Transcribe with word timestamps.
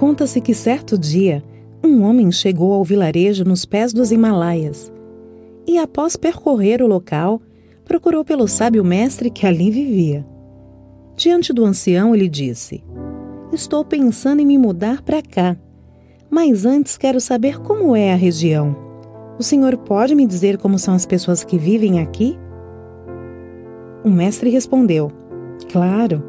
Conta-se 0.00 0.40
que 0.40 0.54
certo 0.54 0.96
dia, 0.96 1.44
um 1.84 2.02
homem 2.04 2.32
chegou 2.32 2.72
ao 2.72 2.82
vilarejo 2.82 3.44
nos 3.44 3.66
pés 3.66 3.92
dos 3.92 4.10
Himalaias 4.10 4.90
e, 5.66 5.76
após 5.76 6.16
percorrer 6.16 6.80
o 6.80 6.86
local, 6.86 7.38
procurou 7.84 8.24
pelo 8.24 8.48
sábio 8.48 8.82
mestre 8.82 9.28
que 9.28 9.46
ali 9.46 9.70
vivia. 9.70 10.26
Diante 11.14 11.52
do 11.52 11.66
ancião, 11.66 12.14
ele 12.14 12.30
disse: 12.30 12.82
Estou 13.52 13.84
pensando 13.84 14.40
em 14.40 14.46
me 14.46 14.56
mudar 14.56 15.02
para 15.02 15.20
cá, 15.20 15.54
mas 16.30 16.64
antes 16.64 16.96
quero 16.96 17.20
saber 17.20 17.60
como 17.60 17.94
é 17.94 18.14
a 18.14 18.16
região. 18.16 18.74
O 19.38 19.42
senhor 19.42 19.76
pode 19.76 20.14
me 20.14 20.26
dizer 20.26 20.56
como 20.56 20.78
são 20.78 20.94
as 20.94 21.04
pessoas 21.04 21.44
que 21.44 21.58
vivem 21.58 22.00
aqui? 22.00 22.38
O 24.02 24.08
mestre 24.08 24.48
respondeu: 24.48 25.12
Claro, 25.70 26.24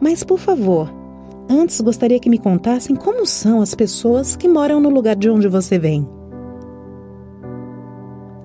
mas 0.00 0.24
por 0.24 0.40
favor, 0.40 1.03
antes 1.48 1.80
gostaria 1.80 2.18
que 2.18 2.30
me 2.30 2.38
contassem 2.38 2.96
como 2.96 3.26
são 3.26 3.60
as 3.60 3.74
pessoas 3.74 4.36
que 4.36 4.48
moram 4.48 4.80
no 4.80 4.88
lugar 4.88 5.16
de 5.16 5.28
onde 5.28 5.48
você 5.48 5.78
vem. 5.78 6.08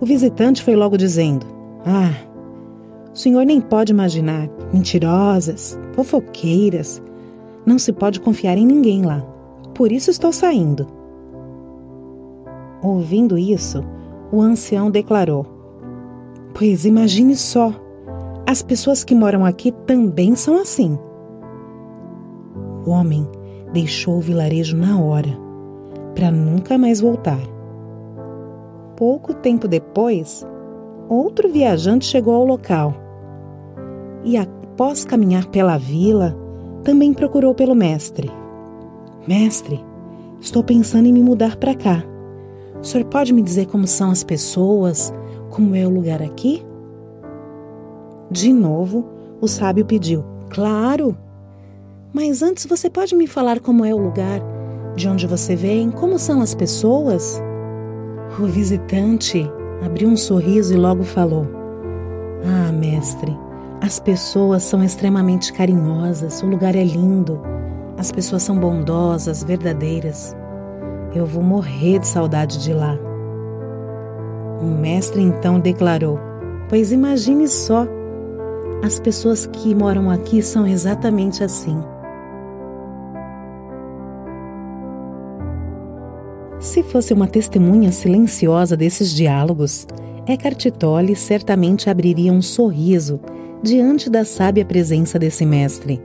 O 0.02 0.06
visitante 0.06 0.64
foi 0.64 0.76
logo 0.76 0.98
dizendo: 0.98 1.46
Ah, 1.86 2.14
o 3.14 3.18
senhor 3.18 3.46
nem 3.46 3.60
pode 3.60 3.92
imaginar. 3.92 4.50
Mentirosas, 4.72 5.78
fofoqueiras. 5.94 7.02
Não 7.66 7.78
se 7.78 7.92
pode 7.92 8.20
confiar 8.20 8.58
em 8.58 8.66
ninguém 8.66 9.04
lá. 9.04 9.22
Por 9.74 9.92
isso 9.92 10.10
estou 10.10 10.32
saindo. 10.32 10.88
Ouvindo 12.82 13.38
isso, 13.38 13.84
o 14.32 14.42
ancião 14.42 14.90
declarou: 14.90 15.46
Pois 16.54 16.86
imagine 16.86 17.36
só. 17.36 17.74
As 18.48 18.62
pessoas 18.62 19.04
que 19.04 19.14
moram 19.14 19.46
aqui 19.46 19.72
também 19.86 20.36
são 20.36 20.60
assim. 20.62 20.98
Homem 22.90 23.28
deixou 23.74 24.18
o 24.18 24.22
vilarejo 24.22 24.76
na 24.76 25.00
hora, 25.00 25.38
para 26.16 26.32
nunca 26.32 26.78
mais 26.78 27.00
voltar. 27.00 27.40
Pouco 28.96 29.34
tempo 29.34 29.68
depois, 29.68 30.46
outro 31.08 31.50
viajante 31.50 32.06
chegou 32.06 32.34
ao 32.34 32.46
local 32.46 32.94
e, 34.24 34.36
após 34.36 35.06
caminhar 35.06 35.46
pela 35.48 35.78
vila, 35.78 36.36
também 36.84 37.14
procurou 37.14 37.54
pelo 37.54 37.76
mestre. 37.76 38.30
Mestre, 39.28 39.84
estou 40.40 40.64
pensando 40.64 41.08
em 41.08 41.14
me 41.14 41.22
mudar 41.22 41.56
para 41.58 41.76
cá. 41.76 42.04
O 42.82 42.84
senhor 42.84 43.06
pode 43.06 43.34
me 43.34 43.42
dizer 43.42 43.68
como 43.68 43.88
são 43.88 44.12
as 44.12 44.24
pessoas, 44.24 45.14
como 45.50 45.76
é 45.76 45.86
o 45.86 45.90
lugar 45.90 46.22
aqui? 46.22 46.66
De 48.32 48.54
novo, 48.54 49.06
o 49.42 49.48
sábio 49.48 49.86
pediu: 49.86 50.24
Claro! 50.50 51.18
Mas 52.12 52.42
antes 52.42 52.66
você 52.66 52.90
pode 52.90 53.16
me 53.16 53.28
falar 53.28 53.60
como 53.60 53.86
é 53.86 53.94
o 53.94 53.98
lugar, 53.98 54.42
de 54.96 55.08
onde 55.08 55.28
você 55.28 55.56
vem, 55.56 55.92
como 55.92 56.18
são 56.18 56.42
as 56.42 56.56
pessoas? 56.56 57.42
O 58.40 58.46
visitante 58.46 59.50
abriu 59.86 60.10
um 60.10 60.18
sorriso 60.18 60.74
e 60.74 60.78
logo 60.78 61.04
falou: 61.04 61.46
Ah, 62.44 62.72
mestre, 62.72 63.38
as 63.80 64.00
pessoas 64.00 64.64
são 64.64 64.84
extremamente 64.84 65.54
carinhosas, 65.54 66.42
o 66.42 66.48
lugar 66.48 66.76
é 66.76 66.84
lindo, 66.84 67.40
as 67.98 68.12
pessoas 68.12 68.42
são 68.42 68.58
bondosas, 68.58 69.44
verdadeiras. 69.44 70.36
Eu 71.14 71.26
vou 71.26 71.44
morrer 71.44 72.00
de 72.00 72.08
saudade 72.08 72.64
de 72.64 72.74
lá. 72.74 72.98
O 74.60 74.66
mestre 74.66 75.22
então 75.22 75.60
declarou: 75.60 76.20
Pois 76.68 76.92
imagine 76.92 77.48
só 77.48 77.88
as 78.84 79.00
pessoas 79.00 79.46
que 79.46 79.76
moram 79.76 80.10
aqui 80.10 80.42
são 80.42 80.66
exatamente 80.66 81.44
assim. 81.44 81.80
Se 86.60 86.84
fosse 86.84 87.14
uma 87.14 87.26
testemunha 87.26 87.90
silenciosa 87.90 88.76
desses 88.76 89.12
diálogos, 89.12 89.88
Eckhart 90.28 90.66
Tolle 90.72 91.16
certamente 91.16 91.90
abriria 91.90 92.34
um 92.34 92.42
sorriso 92.42 93.20
diante 93.64 94.10
da 94.10 94.26
sábia 94.26 94.66
presença 94.66 95.18
desse 95.18 95.46
mestre. 95.46 96.02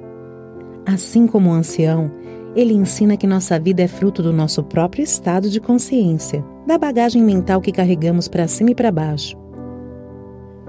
Assim 0.87 1.27
como 1.27 1.51
o 1.51 1.53
ancião, 1.53 2.11
ele 2.55 2.73
ensina 2.73 3.17
que 3.17 3.27
nossa 3.27 3.59
vida 3.59 3.83
é 3.83 3.89
fruto 3.89 4.23
do 4.23 4.33
nosso 4.33 4.63
próprio 4.63 5.03
estado 5.03 5.51
de 5.51 5.61
consciência, 5.61 6.45
da 6.65 6.79
bagagem 6.79 7.23
mental 7.23 7.61
que 7.61 7.73
carregamos 7.73 8.29
para 8.29 8.47
cima 8.47 8.71
e 8.71 8.75
para 8.77 8.93
baixo. 8.93 9.37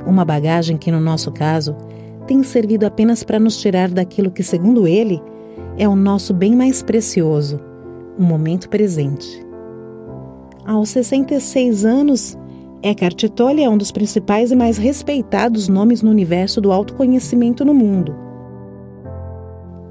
Uma 0.08 0.26
bagagem 0.26 0.78
que, 0.78 0.92
no 0.92 1.00
nosso 1.00 1.32
caso, 1.32 1.76
tem 2.26 2.42
servido 2.42 2.88
apenas 2.88 3.24
para 3.24 3.40
nos 3.40 3.58
tirar 3.58 3.90
daquilo 3.90 4.32
que, 4.32 4.42
segundo 4.42 4.88
ele, 4.88 5.22
é 5.78 5.88
o 5.88 5.96
nosso 5.96 6.34
bem 6.34 6.56
mais 6.56 6.82
precioso, 6.82 7.59
o 8.18 8.24
momento 8.24 8.68
presente. 8.68 9.45
Aos 10.66 10.90
66 10.90 11.86
anos, 11.86 12.38
Eckhart 12.81 13.30
Tolle 13.30 13.64
é 13.64 13.70
um 13.70 13.78
dos 13.78 13.92
principais 13.92 14.52
e 14.52 14.56
mais 14.56 14.78
respeitados 14.78 15.68
nomes 15.68 16.02
no 16.02 16.09
universo 16.09 16.59
do 16.59 16.72
autoconhecimento 16.72 17.64
no 17.64 17.74
mundo. 17.74 18.16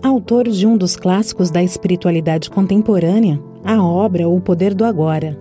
Autor 0.02 0.48
de 0.48 0.66
um 0.66 0.76
dos 0.76 0.96
clássicos 0.96 1.50
da 1.50 1.62
espiritualidade 1.62 2.50
contemporânea, 2.50 3.40
a 3.64 3.82
obra 3.82 4.28
O 4.28 4.40
Poder 4.40 4.74
do 4.74 4.84
Agora. 4.84 5.38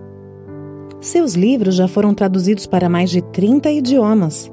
Seus 1.00 1.34
livros 1.34 1.74
já 1.74 1.86
foram 1.86 2.14
traduzidos 2.14 2.66
para 2.66 2.88
mais 2.88 3.10
de 3.10 3.20
30 3.20 3.70
idiomas 3.70 4.50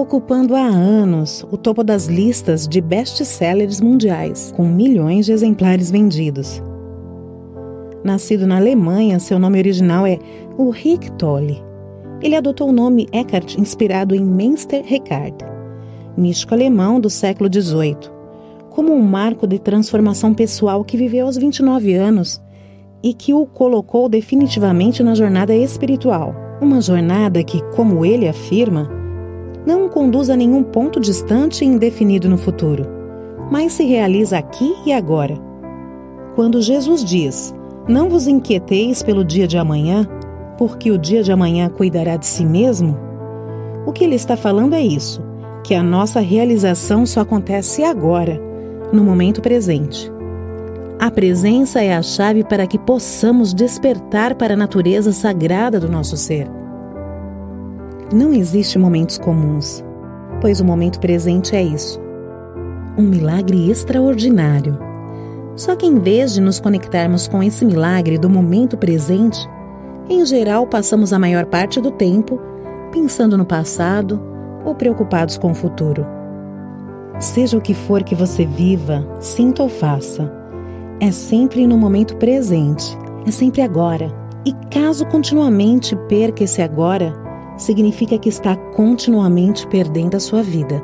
ocupando 0.00 0.54
há 0.54 0.64
anos 0.64 1.44
o 1.50 1.56
topo 1.56 1.82
das 1.82 2.06
listas 2.06 2.68
de 2.68 2.80
best-sellers 2.80 3.80
mundiais, 3.80 4.52
com 4.56 4.64
milhões 4.64 5.26
de 5.26 5.32
exemplares 5.32 5.90
vendidos. 5.90 6.62
Nascido 8.08 8.46
na 8.46 8.56
Alemanha, 8.56 9.18
seu 9.18 9.38
nome 9.38 9.58
original 9.58 10.06
é 10.06 10.18
Ulrich 10.56 11.12
Tolle. 11.18 11.62
Ele 12.22 12.36
adotou 12.36 12.70
o 12.70 12.72
nome 12.72 13.06
Eckhart 13.12 13.58
inspirado 13.58 14.14
em 14.14 14.24
Meister 14.24 14.82
Eckhart, 14.90 15.42
místico 16.16 16.54
alemão 16.54 16.98
do 16.98 17.10
século 17.10 17.50
XVIII, 17.52 17.98
como 18.70 18.94
um 18.94 19.02
marco 19.02 19.46
de 19.46 19.58
transformação 19.58 20.32
pessoal 20.32 20.82
que 20.86 20.96
viveu 20.96 21.26
aos 21.26 21.36
29 21.36 21.92
anos 21.92 22.40
e 23.02 23.12
que 23.12 23.34
o 23.34 23.44
colocou 23.44 24.08
definitivamente 24.08 25.02
na 25.02 25.14
jornada 25.14 25.54
espiritual. 25.54 26.34
Uma 26.62 26.80
jornada 26.80 27.44
que, 27.44 27.62
como 27.76 28.06
ele 28.06 28.26
afirma, 28.26 28.90
não 29.66 29.86
conduz 29.86 30.30
a 30.30 30.36
nenhum 30.36 30.62
ponto 30.62 30.98
distante 30.98 31.62
e 31.62 31.68
indefinido 31.68 32.26
no 32.26 32.38
futuro, 32.38 32.86
mas 33.50 33.74
se 33.74 33.84
realiza 33.84 34.38
aqui 34.38 34.74
e 34.86 34.94
agora. 34.94 35.36
Quando 36.34 36.62
Jesus 36.62 37.04
diz: 37.04 37.54
Não 37.88 38.10
vos 38.10 38.28
inquieteis 38.28 39.02
pelo 39.02 39.24
dia 39.24 39.48
de 39.48 39.56
amanhã, 39.56 40.06
porque 40.58 40.90
o 40.90 40.98
dia 40.98 41.22
de 41.22 41.32
amanhã 41.32 41.70
cuidará 41.70 42.16
de 42.16 42.26
si 42.26 42.44
mesmo, 42.44 42.96
o 43.86 43.92
que 43.92 44.04
ele 44.04 44.16
está 44.16 44.36
falando 44.36 44.74
é 44.74 44.82
isso, 44.82 45.22
que 45.64 45.74
a 45.74 45.82
nossa 45.82 46.20
realização 46.20 47.06
só 47.06 47.20
acontece 47.20 47.82
agora, 47.82 48.38
no 48.92 49.02
momento 49.02 49.40
presente. 49.40 50.12
A 50.98 51.10
presença 51.10 51.80
é 51.80 51.94
a 51.94 52.02
chave 52.02 52.44
para 52.44 52.66
que 52.66 52.78
possamos 52.78 53.54
despertar 53.54 54.34
para 54.34 54.52
a 54.52 54.56
natureza 54.56 55.10
sagrada 55.10 55.80
do 55.80 55.88
nosso 55.88 56.18
ser. 56.18 56.46
Não 58.12 58.34
existe 58.34 58.78
momentos 58.78 59.16
comuns, 59.16 59.82
pois 60.40 60.60
o 60.60 60.64
momento 60.64 61.00
presente 61.00 61.56
é 61.56 61.62
isso. 61.62 61.98
Um 62.98 63.04
milagre 63.04 63.70
extraordinário. 63.70 64.87
Só 65.58 65.74
que 65.74 65.84
em 65.84 65.98
vez 65.98 66.34
de 66.34 66.40
nos 66.40 66.60
conectarmos 66.60 67.26
com 67.26 67.42
esse 67.42 67.64
milagre 67.64 68.16
do 68.16 68.30
momento 68.30 68.78
presente, 68.78 69.40
em 70.08 70.24
geral 70.24 70.68
passamos 70.68 71.12
a 71.12 71.18
maior 71.18 71.46
parte 71.46 71.80
do 71.80 71.90
tempo 71.90 72.40
pensando 72.92 73.36
no 73.36 73.44
passado 73.44 74.22
ou 74.64 74.72
preocupados 74.76 75.36
com 75.36 75.50
o 75.50 75.54
futuro. 75.54 76.06
Seja 77.18 77.58
o 77.58 77.60
que 77.60 77.74
for 77.74 78.04
que 78.04 78.14
você 78.14 78.46
viva, 78.46 79.04
sinta 79.18 79.64
ou 79.64 79.68
faça, 79.68 80.32
é 81.00 81.10
sempre 81.10 81.66
no 81.66 81.76
momento 81.76 82.16
presente, 82.18 82.96
é 83.26 83.30
sempre 83.32 83.60
agora. 83.60 84.14
E 84.44 84.52
caso 84.70 85.04
continuamente 85.06 85.96
perca 86.08 86.44
esse 86.44 86.62
agora, 86.62 87.12
significa 87.56 88.16
que 88.16 88.28
está 88.28 88.54
continuamente 88.76 89.66
perdendo 89.66 90.16
a 90.16 90.20
sua 90.20 90.40
vida. 90.40 90.80